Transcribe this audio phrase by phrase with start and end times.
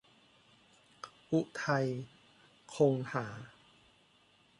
[1.31, 1.87] อุทัย
[2.73, 3.27] คงหา